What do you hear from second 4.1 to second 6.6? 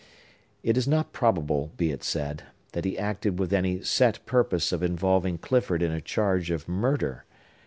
purpose of involving Clifford in a charge